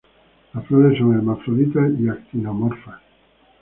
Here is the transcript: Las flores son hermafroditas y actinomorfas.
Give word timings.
Las 0.55 0.65
flores 0.65 0.97
son 0.97 1.13
hermafroditas 1.13 1.91
y 1.99 2.09
actinomorfas. 2.09 2.99